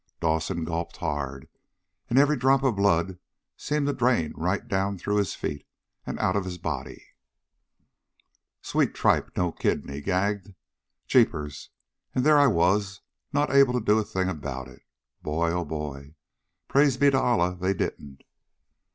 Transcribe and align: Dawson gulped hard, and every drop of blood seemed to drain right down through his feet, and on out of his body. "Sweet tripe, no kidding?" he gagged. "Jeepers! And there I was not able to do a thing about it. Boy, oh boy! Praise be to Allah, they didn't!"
Dawson 0.19 0.65
gulped 0.65 0.97
hard, 0.97 1.47
and 2.09 2.17
every 2.17 2.35
drop 2.35 2.63
of 2.63 2.75
blood 2.75 3.19
seemed 3.55 3.85
to 3.85 3.93
drain 3.93 4.33
right 4.35 4.67
down 4.67 4.97
through 4.97 5.17
his 5.17 5.35
feet, 5.35 5.63
and 6.07 6.17
on 6.17 6.25
out 6.25 6.35
of 6.35 6.43
his 6.43 6.57
body. 6.57 7.05
"Sweet 8.63 8.95
tripe, 8.95 9.29
no 9.37 9.51
kidding?" 9.51 9.93
he 9.93 10.01
gagged. 10.01 10.55
"Jeepers! 11.05 11.69
And 12.15 12.25
there 12.25 12.39
I 12.39 12.47
was 12.47 13.01
not 13.31 13.51
able 13.53 13.73
to 13.73 13.79
do 13.79 13.99
a 13.99 14.03
thing 14.03 14.27
about 14.27 14.67
it. 14.67 14.81
Boy, 15.21 15.51
oh 15.51 15.65
boy! 15.65 16.15
Praise 16.67 16.97
be 16.97 17.11
to 17.11 17.21
Allah, 17.21 17.55
they 17.55 17.75
didn't!" 17.75 18.23